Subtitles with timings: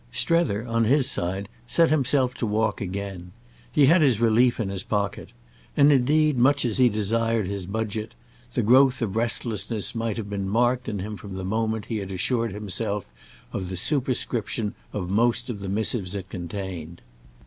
[0.11, 5.31] Strether, on his side, set himself to walk again—he had his relief in his pocket;
[5.77, 8.15] and indeed, much as he had desired his budget,
[8.53, 12.11] the growth of restlessness might have been marked in him from the moment he had
[12.11, 13.05] assured himself
[13.53, 17.03] of the superscription of most of the missives it contained.